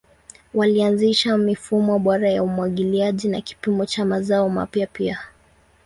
[0.53, 5.19] Walianzisha mifumo bora ya umwagiliaji na kilimo cha mazao mapya pia.